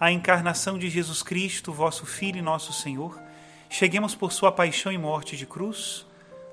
a 0.00 0.10
encarnação 0.10 0.78
de 0.78 0.88
Jesus 0.88 1.22
Cristo, 1.22 1.74
vosso 1.74 2.06
Filho 2.06 2.38
e 2.38 2.42
nosso 2.42 2.72
Senhor, 2.72 3.20
cheguemos 3.68 4.14
por 4.14 4.32
sua 4.32 4.50
paixão 4.50 4.90
e 4.90 4.96
morte 4.96 5.36
de 5.36 5.44
cruz, 5.44 6.06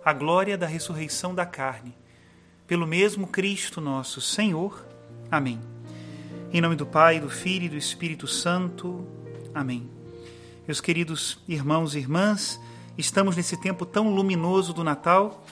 à 0.03 0.12
glória 0.12 0.58
da 0.58 0.67
ressurreição 0.67 1.34
da 1.34 1.45
carne. 1.45 1.95
Pelo 2.68 2.86
mesmo 2.86 3.25
Cristo 3.25 3.80
nosso 3.80 4.20
Senhor. 4.20 4.86
Amém. 5.31 5.62
Em 6.52 6.59
nome 6.59 6.75
do 6.75 6.86
Pai, 6.86 7.22
do 7.22 7.30
Filho 7.30 7.68
e 7.68 7.70
do 7.70 7.78
Espírito 7.78 8.28
Santo. 8.28 9.08
Amém. 9.56 9.90
Meus 10.68 10.81
queridos 10.81 11.40
irmãos 11.48 11.95
e 11.95 12.00
irmãs, 12.00 12.59
estamos 12.98 13.38
nesse 13.38 13.56
tempo 13.56 13.86
tão 13.86 14.14
luminoso 14.14 14.73
do 14.73 14.84
Natal. 14.84 15.45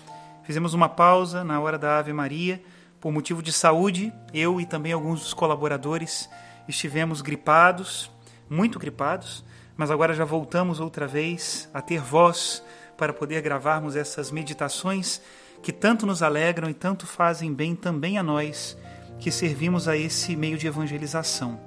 Fizemos 0.44 0.74
uma 0.74 0.90
pausa 0.90 1.46
na 1.46 1.62
hora 1.62 1.78
da 1.78 2.00
Ave 2.00 2.12
Maria 2.12 2.62
por 3.00 3.14
motivo 3.14 3.42
de 3.42 3.54
saúde, 3.54 4.12
eu 4.34 4.60
e 4.60 4.66
também 4.66 4.92
alguns 4.92 5.22
dos 5.22 5.34
colaboradores 5.34 6.30
estivemos 6.68 7.22
gripados, 7.22 8.12
muito 8.50 8.80
gripados, 8.80 9.44
mas 9.78 9.92
agora 9.92 10.14
já 10.14 10.26
voltamos 10.26 10.80
outra 10.80 11.08
vez 11.08 11.70
a 11.74 11.82
ter 11.82 12.00
voz 12.00 12.64
para 12.98 13.14
poder 13.14 13.42
gravarmos 13.42 13.96
essas 13.96 14.32
meditações 14.32 15.22
que 15.62 15.72
tanto 15.72 16.06
nos 16.06 16.22
alegram 16.22 16.70
e 16.70 16.74
tanto 16.74 17.06
fazem 17.08 17.54
bem 17.54 17.76
também 17.76 18.18
a 18.18 18.24
nós 18.24 18.78
que 19.20 19.32
servimos 19.32 19.88
a 19.88 19.98
esse 19.98 20.36
meio 20.36 20.58
de 20.58 20.68
evangelização. 20.68 21.60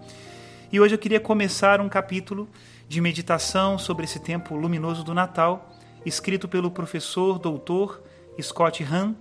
E 0.70 0.78
hoje 0.78 0.94
eu 0.94 0.98
queria 0.98 1.20
começar 1.20 1.80
um 1.80 1.88
capítulo 1.88 2.48
de 2.88 3.00
meditação 3.00 3.78
sobre 3.78 4.04
esse 4.04 4.20
tempo 4.20 4.54
luminoso 4.54 5.02
do 5.02 5.14
Natal, 5.14 5.70
escrito 6.04 6.46
pelo 6.46 6.70
professor 6.70 7.38
doutor 7.38 8.02
Scott 8.40 8.84
Hahn, 8.84 9.14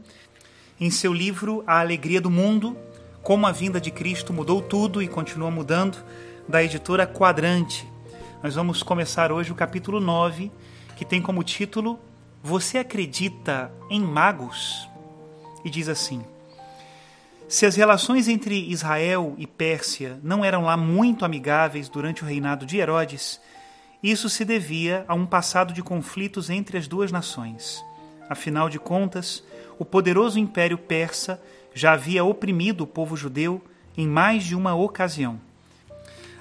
em 0.79 0.91
seu 0.91 1.13
livro 1.13 1.63
A 1.65 1.79
Alegria 1.79 2.21
do 2.21 2.29
Mundo, 2.29 2.77
como 3.27 3.45
a 3.45 3.51
vinda 3.51 3.81
de 3.81 3.91
Cristo 3.91 4.31
mudou 4.31 4.61
tudo 4.61 5.01
e 5.03 5.07
continua 5.09 5.51
mudando, 5.51 5.97
da 6.47 6.63
editora 6.63 7.05
Quadrante. 7.05 7.85
Nós 8.41 8.55
vamos 8.55 8.81
começar 8.81 9.33
hoje 9.33 9.51
o 9.51 9.55
capítulo 9.55 9.99
9, 9.99 10.49
que 10.95 11.03
tem 11.03 11.21
como 11.21 11.43
título 11.43 11.99
Você 12.41 12.77
acredita 12.77 13.69
em 13.89 13.99
magos? 13.99 14.87
E 15.65 15.69
diz 15.69 15.89
assim: 15.89 16.23
Se 17.49 17.65
as 17.65 17.75
relações 17.75 18.29
entre 18.29 18.55
Israel 18.71 19.35
e 19.37 19.45
Pérsia 19.45 20.17
não 20.23 20.45
eram 20.45 20.63
lá 20.63 20.77
muito 20.77 21.25
amigáveis 21.25 21.89
durante 21.89 22.23
o 22.23 22.25
reinado 22.25 22.65
de 22.65 22.77
Herodes, 22.77 23.41
isso 24.01 24.29
se 24.29 24.45
devia 24.45 25.03
a 25.05 25.13
um 25.13 25.25
passado 25.25 25.73
de 25.73 25.83
conflitos 25.83 26.49
entre 26.49 26.77
as 26.77 26.87
duas 26.87 27.11
nações. 27.11 27.83
Afinal 28.29 28.69
de 28.69 28.79
contas, 28.79 29.43
o 29.77 29.83
poderoso 29.83 30.39
império 30.39 30.77
persa 30.77 31.41
já 31.77 31.93
havia 31.93 32.23
oprimido 32.23 32.81
o 32.81 32.87
povo 32.87 33.15
judeu 33.15 33.63
em 33.95 34.07
mais 34.07 34.43
de 34.43 34.55
uma 34.55 34.73
ocasião. 34.73 35.39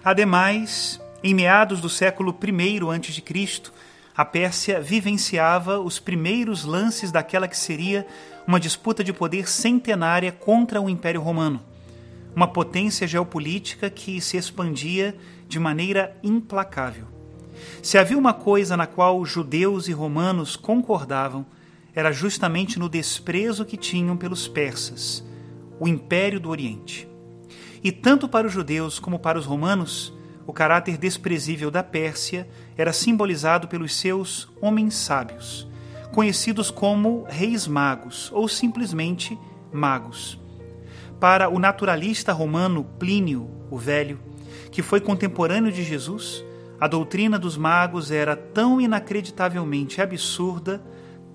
Ademais, 0.02 0.98
em 1.22 1.34
meados 1.34 1.80
do 1.80 1.90
século 1.90 2.34
I 2.42 2.80
a.C., 2.80 3.70
a 4.16 4.24
Pérsia 4.24 4.80
vivenciava 4.80 5.78
os 5.78 5.98
primeiros 5.98 6.64
lances 6.64 7.12
daquela 7.12 7.46
que 7.46 7.56
seria 7.56 8.06
uma 8.46 8.58
disputa 8.58 9.04
de 9.04 9.12
poder 9.12 9.46
centenária 9.46 10.32
contra 10.32 10.80
o 10.80 10.88
Império 10.88 11.20
Romano, 11.20 11.60
uma 12.34 12.48
potência 12.48 13.06
geopolítica 13.06 13.90
que 13.90 14.18
se 14.22 14.38
expandia 14.38 15.14
de 15.46 15.58
maneira 15.58 16.16
implacável. 16.22 17.04
Se 17.82 17.98
havia 17.98 18.16
uma 18.16 18.32
coisa 18.32 18.74
na 18.74 18.86
qual 18.86 19.22
judeus 19.26 19.86
e 19.86 19.92
romanos 19.92 20.56
concordavam, 20.56 21.44
era 21.96 22.12
justamente 22.12 22.78
no 22.78 22.90
desprezo 22.90 23.64
que 23.64 23.78
tinham 23.78 24.18
pelos 24.18 24.46
persas, 24.46 25.24
o 25.80 25.88
Império 25.88 26.38
do 26.38 26.50
Oriente. 26.50 27.08
E 27.82 27.90
tanto 27.90 28.28
para 28.28 28.46
os 28.46 28.52
judeus 28.52 28.98
como 28.98 29.18
para 29.18 29.38
os 29.38 29.46
romanos, 29.46 30.12
o 30.46 30.52
caráter 30.52 30.98
desprezível 30.98 31.70
da 31.70 31.82
Pérsia 31.82 32.46
era 32.76 32.92
simbolizado 32.92 33.66
pelos 33.66 33.94
seus 33.96 34.46
homens 34.60 34.94
sábios, 34.94 35.66
conhecidos 36.12 36.70
como 36.70 37.24
reis 37.28 37.66
magos 37.66 38.30
ou 38.34 38.46
simplesmente 38.46 39.36
magos. 39.72 40.38
Para 41.18 41.48
o 41.48 41.58
naturalista 41.58 42.30
romano 42.30 42.84
Plínio 42.98 43.50
o 43.70 43.78
Velho, 43.78 44.20
que 44.70 44.82
foi 44.82 45.00
contemporâneo 45.00 45.72
de 45.72 45.82
Jesus, 45.82 46.44
a 46.78 46.86
doutrina 46.86 47.38
dos 47.38 47.56
magos 47.56 48.10
era 48.10 48.36
tão 48.36 48.78
inacreditavelmente 48.82 50.02
absurda 50.02 50.84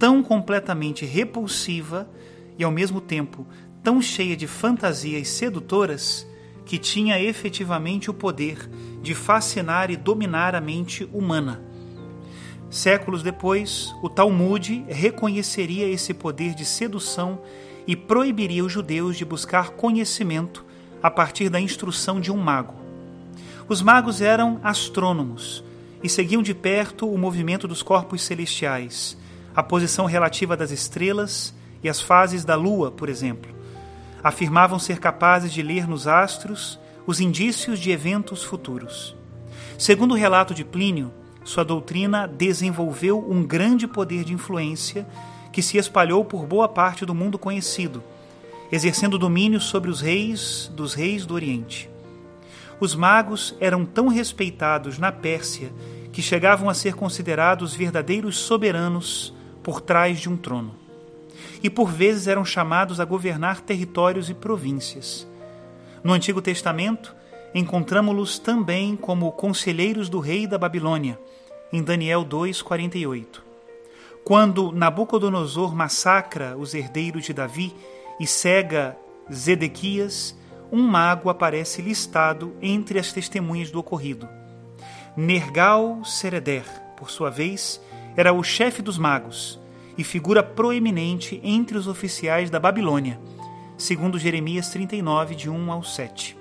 tão 0.01 0.23
completamente 0.23 1.05
repulsiva 1.05 2.09
e 2.57 2.63
ao 2.63 2.71
mesmo 2.71 2.99
tempo 2.99 3.45
tão 3.83 4.01
cheia 4.01 4.35
de 4.35 4.47
fantasias 4.47 5.27
sedutoras 5.27 6.25
que 6.65 6.79
tinha 6.79 7.21
efetivamente 7.21 8.09
o 8.09 8.13
poder 8.15 8.67
de 8.99 9.13
fascinar 9.13 9.91
e 9.91 9.95
dominar 9.95 10.55
a 10.55 10.59
mente 10.59 11.07
humana. 11.13 11.61
Séculos 12.67 13.21
depois, 13.21 13.93
o 14.01 14.09
Talmud 14.09 14.83
reconheceria 14.87 15.87
esse 15.87 16.15
poder 16.15 16.55
de 16.55 16.65
sedução 16.65 17.39
e 17.85 17.95
proibiria 17.95 18.65
os 18.65 18.71
judeus 18.71 19.15
de 19.15 19.23
buscar 19.23 19.69
conhecimento 19.69 20.65
a 21.03 21.11
partir 21.11 21.47
da 21.47 21.61
instrução 21.61 22.19
de 22.19 22.31
um 22.31 22.37
mago. 22.37 22.73
Os 23.69 23.83
magos 23.83 24.19
eram 24.19 24.59
astrônomos 24.63 25.63
e 26.01 26.09
seguiam 26.09 26.41
de 26.41 26.55
perto 26.55 27.07
o 27.07 27.19
movimento 27.19 27.67
dos 27.67 27.83
corpos 27.83 28.23
celestiais, 28.23 29.15
a 29.55 29.61
posição 29.61 30.05
relativa 30.05 30.55
das 30.55 30.71
estrelas 30.71 31.53
e 31.83 31.89
as 31.89 31.99
fases 31.99 32.45
da 32.45 32.55
lua, 32.55 32.91
por 32.91 33.09
exemplo. 33.09 33.53
Afirmavam 34.23 34.77
ser 34.79 34.99
capazes 34.99 35.51
de 35.51 35.61
ler 35.61 35.87
nos 35.87 36.07
astros 36.07 36.79
os 37.05 37.19
indícios 37.19 37.79
de 37.79 37.91
eventos 37.91 38.43
futuros. 38.43 39.15
Segundo 39.77 40.11
o 40.11 40.17
relato 40.17 40.53
de 40.53 40.63
Plínio, 40.63 41.11
sua 41.43 41.65
doutrina 41.65 42.27
desenvolveu 42.27 43.25
um 43.27 43.43
grande 43.43 43.87
poder 43.87 44.23
de 44.23 44.33
influência 44.33 45.07
que 45.51 45.61
se 45.61 45.77
espalhou 45.77 46.23
por 46.23 46.45
boa 46.45 46.67
parte 46.67 47.05
do 47.05 47.15
mundo 47.15 47.37
conhecido, 47.37 48.03
exercendo 48.71 49.17
domínio 49.17 49.59
sobre 49.59 49.89
os 49.89 49.99
reis 49.99 50.71
dos 50.75 50.93
reis 50.93 51.25
do 51.25 51.33
Oriente. 51.33 51.89
Os 52.79 52.95
magos 52.95 53.55
eram 53.59 53.85
tão 53.85 54.07
respeitados 54.07 54.97
na 54.97 55.11
Pérsia 55.11 55.71
que 56.11 56.21
chegavam 56.21 56.69
a 56.69 56.73
ser 56.73 56.93
considerados 56.93 57.73
verdadeiros 57.73 58.37
soberanos 58.37 59.33
por 59.63 59.81
trás 59.81 60.19
de 60.19 60.29
um 60.29 60.37
trono. 60.37 60.75
E 61.63 61.69
por 61.69 61.89
vezes 61.89 62.27
eram 62.27 62.43
chamados 62.43 62.99
a 62.99 63.05
governar 63.05 63.61
territórios 63.61 64.29
e 64.29 64.33
províncias. 64.33 65.27
No 66.03 66.13
Antigo 66.13 66.41
Testamento, 66.41 67.15
encontramos-los 67.53 68.39
também 68.39 68.95
como 68.95 69.31
conselheiros 69.31 70.09
do 70.09 70.19
rei 70.19 70.47
da 70.47 70.57
Babilônia, 70.57 71.19
em 71.71 71.83
Daniel 71.83 72.23
2:48. 72.23 73.43
Quando 74.23 74.71
Nabucodonosor 74.71 75.75
massacra 75.75 76.55
os 76.57 76.73
herdeiros 76.73 77.25
de 77.25 77.33
Davi 77.33 77.73
e 78.19 78.27
cega 78.27 78.97
Zedequias, 79.31 80.35
um 80.71 80.81
mago 80.83 81.29
aparece 81.29 81.81
listado 81.81 82.55
entre 82.61 82.99
as 82.99 83.11
testemunhas 83.11 83.71
do 83.71 83.79
ocorrido. 83.79 84.29
Nergal 85.17 86.03
Sereder, 86.05 86.63
por 86.95 87.09
sua 87.09 87.29
vez, 87.29 87.81
era 88.15 88.33
o 88.33 88.43
chefe 88.43 88.81
dos 88.81 88.97
magos 88.97 89.59
e 89.97 90.03
figura 90.03 90.41
proeminente 90.41 91.39
entre 91.43 91.77
os 91.77 91.87
oficiais 91.87 92.49
da 92.49 92.59
Babilônia, 92.59 93.19
segundo 93.77 94.19
Jeremias 94.19 94.69
39, 94.69 95.35
de 95.35 95.49
1 95.49 95.71
ao 95.71 95.83
7. 95.83 96.37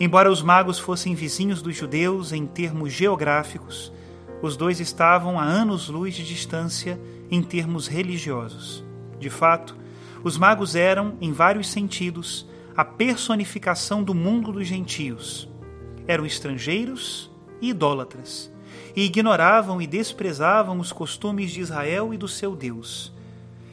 Embora 0.00 0.30
os 0.30 0.42
magos 0.42 0.78
fossem 0.78 1.14
vizinhos 1.14 1.60
dos 1.60 1.76
judeus 1.76 2.32
em 2.32 2.46
termos 2.46 2.92
geográficos, 2.92 3.92
os 4.40 4.56
dois 4.56 4.78
estavam 4.78 5.38
a 5.38 5.42
anos-luz 5.42 6.14
de 6.14 6.24
distância 6.24 7.00
em 7.30 7.42
termos 7.42 7.88
religiosos. 7.88 8.84
De 9.18 9.28
fato, 9.28 9.76
os 10.22 10.38
magos 10.38 10.76
eram, 10.76 11.16
em 11.20 11.32
vários 11.32 11.68
sentidos, 11.68 12.48
a 12.76 12.84
personificação 12.84 14.02
do 14.02 14.14
mundo 14.14 14.52
dos 14.52 14.66
gentios. 14.66 15.48
Eram 16.06 16.24
estrangeiros 16.24 17.30
e 17.60 17.70
idólatras, 17.70 18.52
e 18.94 19.04
ignoravam 19.04 19.80
e 19.80 19.86
desprezavam 19.86 20.78
os 20.78 20.92
costumes 20.92 21.50
de 21.50 21.60
Israel 21.60 22.12
e 22.12 22.16
do 22.16 22.28
seu 22.28 22.54
Deus. 22.54 23.12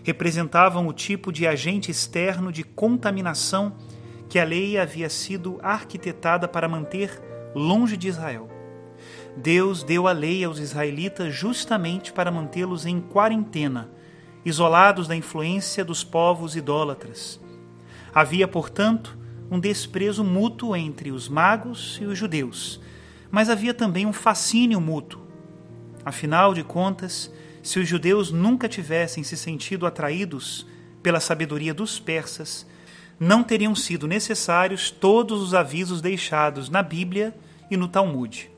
Representavam 0.04 0.88
o 0.88 0.94
tipo 0.94 1.32
de 1.32 1.48
agente 1.48 1.90
externo 1.90 2.52
de 2.52 2.64
contaminação 2.64 3.74
que 4.30 4.40
a 4.40 4.44
lei 4.44 4.78
havia 4.78 5.10
sido 5.10 5.60
arquitetada 5.62 6.48
para 6.48 6.68
manter 6.68 7.22
longe 7.56 7.96
de 7.98 8.08
Israel. 8.08 8.50
Deus 9.38 9.84
deu 9.84 10.08
a 10.08 10.12
lei 10.12 10.44
aos 10.44 10.60
israelitas 10.60 11.34
justamente 11.34 12.14
para 12.14 12.32
mantê-los 12.32 12.86
em 12.86 13.02
quarentena, 13.02 13.90
isolados 14.46 15.08
da 15.08 15.16
influência 15.16 15.84
dos 15.84 16.04
povos 16.04 16.56
idólatras. 16.56 17.40
Havia, 18.14 18.48
portanto, 18.48 19.18
um 19.52 19.60
desprezo 19.60 20.24
mútuo 20.24 20.76
entre 20.76 21.12
os 21.12 21.28
magos 21.28 22.00
e 22.02 22.06
os 22.06 22.18
judeus, 22.18 22.80
mas 23.32 23.50
havia 23.50 23.74
também 23.74 24.06
um 24.06 24.14
fascínio 24.14 24.80
mútuo. 24.80 25.26
Afinal 26.04 26.54
de 26.54 26.64
contas, 26.64 27.32
se 27.64 27.80
os 27.80 27.88
judeus 27.88 28.32
nunca 28.32 28.70
tivessem 28.70 29.24
se 29.24 29.36
sentido 29.36 29.86
atraídos 29.86 30.68
pela 31.02 31.20
sabedoria 31.20 31.74
dos 31.74 32.00
persas, 32.00 32.66
não 33.20 33.44
teriam 33.44 33.74
sido 33.74 34.08
necessários 34.08 34.92
todos 34.92 35.42
os 35.42 35.54
avisos 35.54 36.02
deixados 36.02 36.70
na 36.70 36.84
Bíblia 36.84 37.36
e 37.70 37.78
no 37.78 37.88
Talmud. 37.88 38.52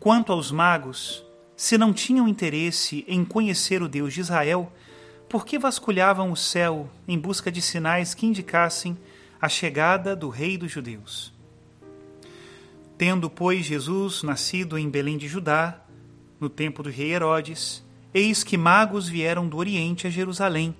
Quanto 0.00 0.32
aos 0.32 0.50
magos, 0.50 1.24
se 1.56 1.78
não 1.78 1.92
tinham 1.92 2.28
interesse 2.28 3.04
em 3.06 3.24
conhecer 3.24 3.82
o 3.82 3.88
Deus 3.88 4.14
de 4.14 4.20
Israel, 4.20 4.72
por 5.28 5.44
que 5.44 5.58
vasculhavam 5.58 6.30
o 6.30 6.36
céu 6.36 6.88
em 7.08 7.18
busca 7.18 7.50
de 7.50 7.60
sinais 7.60 8.14
que 8.14 8.26
indicassem 8.26 8.96
a 9.40 9.48
chegada 9.48 10.14
do 10.14 10.28
Rei 10.28 10.56
dos 10.56 10.70
Judeus? 10.70 11.33
Tendo, 12.96 13.28
pois, 13.28 13.66
Jesus 13.66 14.22
nascido 14.22 14.78
em 14.78 14.88
Belém 14.88 15.18
de 15.18 15.26
Judá, 15.26 15.80
no 16.38 16.48
tempo 16.48 16.82
do 16.82 16.90
rei 16.90 17.12
Herodes, 17.12 17.84
eis 18.12 18.44
que 18.44 18.56
magos 18.56 19.08
vieram 19.08 19.48
do 19.48 19.56
Oriente 19.56 20.06
a 20.06 20.10
Jerusalém. 20.10 20.76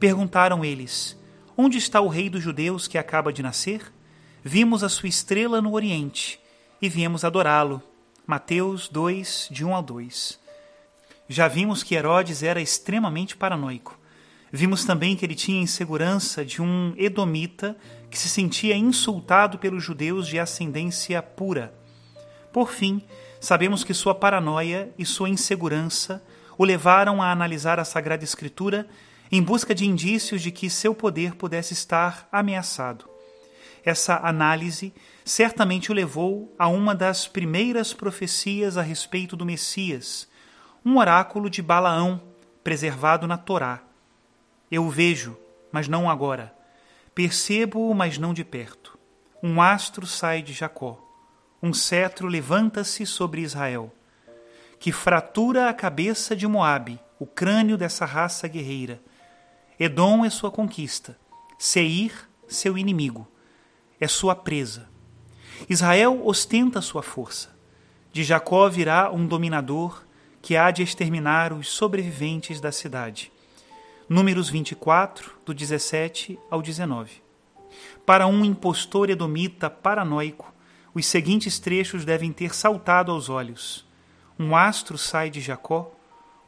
Perguntaram 0.00 0.64
eles: 0.64 1.16
Onde 1.56 1.78
está 1.78 2.00
o 2.00 2.08
rei 2.08 2.28
dos 2.28 2.42
judeus 2.42 2.88
que 2.88 2.98
acaba 2.98 3.32
de 3.32 3.42
nascer? 3.42 3.92
Vimos 4.42 4.82
a 4.82 4.88
sua 4.88 5.08
estrela 5.08 5.62
no 5.62 5.72
Oriente 5.72 6.40
e 6.82 6.88
viemos 6.88 7.24
adorá-lo. 7.24 7.82
Mateus 8.26 8.88
2, 8.88 9.48
de 9.52 9.64
1 9.64 9.74
ao 9.74 9.82
2. 9.82 10.40
Já 11.28 11.46
vimos 11.46 11.82
que 11.82 11.94
Herodes 11.94 12.42
era 12.42 12.60
extremamente 12.60 13.36
paranoico. 13.36 13.98
Vimos 14.52 14.84
também 14.84 15.16
que 15.16 15.24
ele 15.24 15.34
tinha 15.34 15.60
insegurança 15.60 16.44
de 16.44 16.62
um 16.62 16.92
edomita 16.96 17.76
que 18.16 18.22
se 18.22 18.30
sentia 18.30 18.74
insultado 18.74 19.58
pelos 19.58 19.84
judeus 19.84 20.26
de 20.26 20.38
ascendência 20.38 21.20
pura. 21.20 21.74
Por 22.50 22.70
fim, 22.70 23.02
sabemos 23.38 23.84
que 23.84 23.92
sua 23.92 24.14
paranoia 24.14 24.90
e 24.98 25.04
sua 25.04 25.28
insegurança 25.28 26.24
o 26.56 26.64
levaram 26.64 27.20
a 27.20 27.30
analisar 27.30 27.78
a 27.78 27.84
Sagrada 27.84 28.24
Escritura 28.24 28.88
em 29.30 29.42
busca 29.42 29.74
de 29.74 29.84
indícios 29.84 30.40
de 30.40 30.50
que 30.50 30.70
seu 30.70 30.94
poder 30.94 31.34
pudesse 31.34 31.74
estar 31.74 32.26
ameaçado. 32.32 33.04
Essa 33.84 34.16
análise 34.26 34.94
certamente 35.22 35.90
o 35.90 35.94
levou 35.94 36.54
a 36.58 36.68
uma 36.68 36.94
das 36.94 37.28
primeiras 37.28 37.92
profecias 37.92 38.78
a 38.78 38.82
respeito 38.82 39.36
do 39.36 39.44
Messias, 39.44 40.26
um 40.82 40.96
oráculo 40.96 41.50
de 41.50 41.60
Balaão, 41.60 42.22
preservado 42.64 43.26
na 43.26 43.36
Torá. 43.36 43.82
Eu 44.70 44.86
o 44.86 44.90
vejo, 44.90 45.36
mas 45.70 45.86
não 45.86 46.08
agora. 46.08 46.55
Percebo-o, 47.16 47.94
mas 47.94 48.18
não 48.18 48.34
de 48.34 48.44
perto. 48.44 48.98
Um 49.42 49.62
astro 49.62 50.06
sai 50.06 50.42
de 50.42 50.52
Jacó. 50.52 51.02
Um 51.62 51.72
cetro 51.72 52.28
levanta-se 52.28 53.06
sobre 53.06 53.40
Israel, 53.40 53.90
que 54.78 54.92
fratura 54.92 55.70
a 55.70 55.72
cabeça 55.72 56.36
de 56.36 56.46
Moabe, 56.46 57.00
o 57.18 57.26
crânio 57.26 57.78
dessa 57.78 58.04
raça 58.04 58.46
guerreira 58.46 59.00
Edom 59.80 60.26
é 60.26 60.30
sua 60.30 60.50
conquista, 60.50 61.18
Seir, 61.58 62.28
seu 62.46 62.76
inimigo, 62.76 63.26
é 63.98 64.06
sua 64.06 64.34
presa. 64.34 64.86
Israel 65.70 66.20
ostenta 66.22 66.82
sua 66.82 67.02
força. 67.02 67.56
De 68.12 68.22
Jacó 68.24 68.68
virá 68.68 69.10
um 69.10 69.26
dominador 69.26 70.04
que 70.42 70.54
há 70.54 70.70
de 70.70 70.82
exterminar 70.82 71.54
os 71.54 71.68
sobreviventes 71.68 72.60
da 72.60 72.70
cidade. 72.70 73.32
Números 74.08 74.48
24, 74.48 75.32
do 75.44 75.52
17 75.52 76.38
ao 76.48 76.62
19. 76.62 77.24
Para 78.06 78.28
um 78.28 78.44
impostor 78.44 79.10
edomita 79.10 79.68
paranoico, 79.68 80.54
os 80.94 81.06
seguintes 81.06 81.58
trechos 81.58 82.04
devem 82.04 82.32
ter 82.32 82.54
saltado 82.54 83.10
aos 83.10 83.28
olhos. 83.28 83.84
Um 84.38 84.54
astro 84.54 84.96
sai 84.96 85.28
de 85.28 85.40
Jacó, 85.40 85.92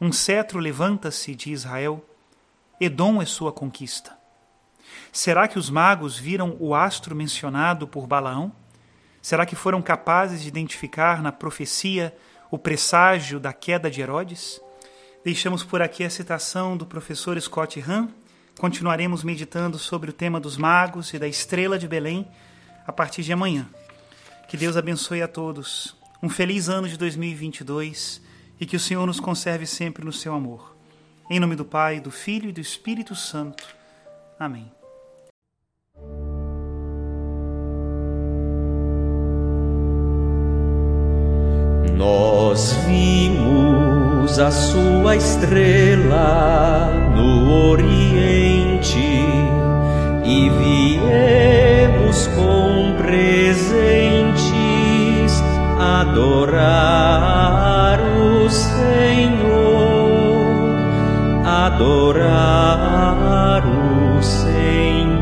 um 0.01 0.13
cetro 0.13 0.61
levanta-se 0.61 1.35
de 1.35 1.51
Israel, 1.51 2.05
Edom 2.81 3.21
é 3.21 3.27
sua 3.27 3.51
conquista. 3.51 4.17
Será 5.11 5.49
que 5.49 5.59
os 5.59 5.69
magos 5.69 6.17
viram 6.17 6.57
o 6.61 6.77
astro 6.77 7.17
mencionado 7.17 7.89
por 7.89 8.07
Balaão? 8.07 8.53
Será 9.21 9.45
que 9.45 9.57
foram 9.57 9.83
capazes 9.83 10.43
de 10.43 10.49
identificar 10.49 11.21
na 11.21 11.33
profecia 11.33 12.17
o 12.53 12.57
presságio 12.57 13.41
da 13.41 13.53
queda 13.53 13.91
de 13.91 14.01
Herodes? 14.01 14.61
Deixamos 15.25 15.65
por 15.65 15.83
aqui 15.83 16.05
a 16.05 16.11
citação 16.11 16.77
do 16.77 16.87
professor 16.87 17.41
Scott 17.41 17.81
Hahn. 17.81 18.09
Continuaremos 18.59 19.25
meditando 19.25 19.79
sobre 19.79 20.11
o 20.11 20.13
tema 20.13 20.39
dos 20.39 20.57
magos 20.57 21.13
e 21.13 21.19
da 21.19 21.27
estrela 21.27 21.79
de 21.79 21.89
Belém 21.89 22.27
a 22.87 22.93
partir 22.93 23.23
de 23.23 23.33
amanhã. 23.33 23.69
Que 24.49 24.57
Deus 24.57 24.77
abençoe 24.77 25.21
a 25.21 25.29
todos. 25.29 25.97
Um 26.23 26.29
feliz 26.29 26.69
ano 26.69 26.89
de 26.89 26.97
2022 26.97 28.23
e 28.61 28.67
que 28.67 28.77
o 28.77 28.81
Senhor 28.81 29.07
nos 29.07 29.21
conserve 29.21 29.67
sempre 29.67 30.05
no 30.05 30.13
seu 30.13 30.35
amor. 30.35 30.77
Em 31.29 31.39
nome 31.39 31.57
do 31.57 31.65
Pai, 31.65 32.01
do 32.01 32.11
Filho 32.11 32.49
e 32.49 32.53
do 32.53 32.61
Espírito 32.61 33.15
Santo. 33.15 33.67
Amém. 34.39 34.71
Nós 41.97 42.73
vimos 42.87 43.58
a 44.37 44.51
sua 44.51 45.17
estrela 45.17 46.93
no 47.17 47.71
Oriente 47.71 48.99
e 50.25 50.51
viemos 50.51 52.27
com 52.37 52.95
presentes 52.99 54.29
adorar 55.79 57.19
o 58.21 58.51
Senhor 58.51 58.99
adorar 61.67 63.63
o 63.65 64.23
Senhor. 64.23 65.18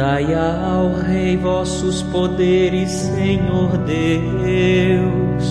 Dai 0.00 0.32
ao 0.32 0.94
Rei 0.94 1.36
vossos 1.36 2.00
poderes, 2.04 2.90
Senhor 2.90 3.76
Deus, 3.76 5.44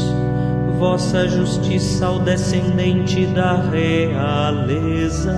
vossa 0.80 1.28
justiça 1.28 2.08
ao 2.08 2.18
descendente 2.18 3.28
da 3.28 3.62
realeza. 3.70 5.36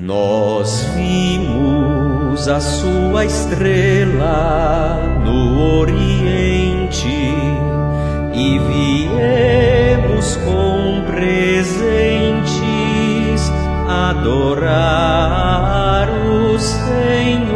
Nós 0.00 0.86
vimos 0.94 2.46
a 2.46 2.60
sua 2.60 3.24
estrela 3.24 5.00
no 5.24 5.80
Oriente 5.80 7.08
e 8.32 8.60
viemos 8.60 10.36
com 10.36 11.02
presentes 11.10 12.33
adorar 13.88 16.08
o 16.08 16.58
Senhor. 16.58 17.54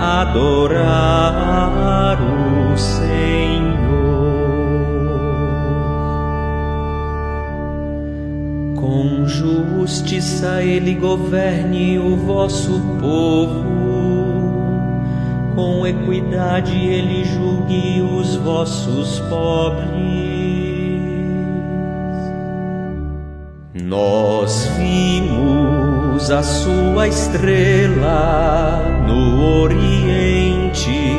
adorar 0.00 2.18
o 2.20 2.76
Senhor. 2.76 3.00
Com 8.76 9.26
justiça 9.26 10.62
Ele 10.62 10.94
governe 10.94 11.98
o 11.98 12.16
vosso 12.16 12.80
povo 13.00 13.80
com 15.54 15.86
equidade 15.86 16.74
ele 16.74 17.24
julgue 17.24 18.00
os 18.00 18.36
vossos 18.36 19.20
pobres. 19.28 20.69
Nós 23.90 24.70
vimos 24.78 26.30
a 26.30 26.44
sua 26.44 27.08
estrela 27.08 28.84
no 29.04 29.62
Oriente 29.62 31.18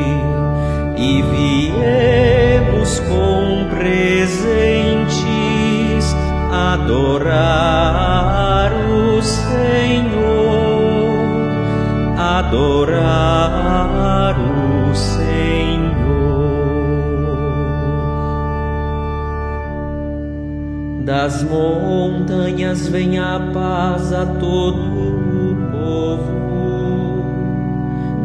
e 0.96 1.22
viemos 1.22 3.02
com 3.02 3.68
presentes 3.76 4.56
adorar 6.50 7.52
o 8.90 9.22
Senhor 9.22 10.72
adorar 12.40 13.60
o 14.40 14.96
Senhor. 14.96 15.31
Das 21.12 21.44
montanhas 21.44 22.88
vem 22.88 23.20
a 23.20 23.38
paz 23.54 24.14
a 24.14 24.26
todo 24.26 24.80
o 24.80 25.58
povo, 25.70 27.26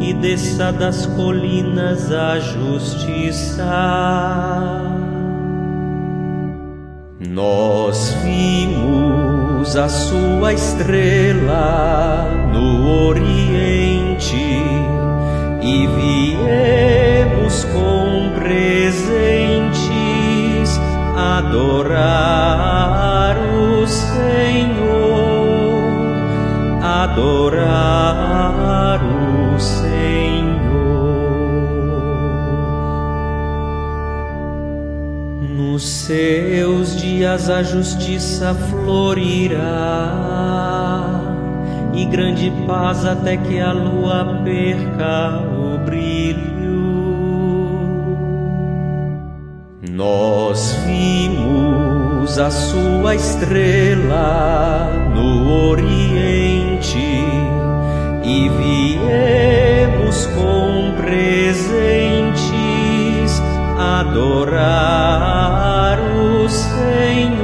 e 0.00 0.14
desça 0.14 0.72
das 0.72 1.04
colinas 1.04 2.12
a 2.12 2.38
justiça. 2.38 3.64
Nós 7.28 8.16
vimos 8.22 9.76
a 9.76 9.88
sua 9.88 10.52
estrela 10.52 12.24
Nos 35.76 35.88
seus 35.88 36.96
dias 36.96 37.50
a 37.50 37.62
justiça 37.62 38.54
florirá 38.54 40.10
e 41.92 42.06
grande 42.06 42.50
paz 42.66 43.04
até 43.04 43.36
que 43.36 43.60
a 43.60 43.72
lua 43.72 44.40
perca 44.42 45.42
o 45.52 45.76
brilho. 45.84 46.40
Nós 49.92 50.78
vimos 50.86 52.38
a 52.38 52.50
sua 52.50 53.14
estrela 53.14 54.88
no 55.14 55.68
Oriente 55.68 56.96
e 58.24 58.48
viemos 58.48 60.24
com 60.28 60.94
presentes 61.02 61.85
adorar 64.00 65.96
o 65.98 66.48
Senhor, 66.48 67.36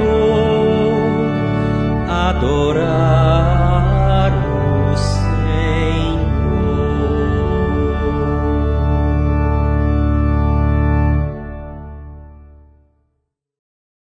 adorar 2.07 2.82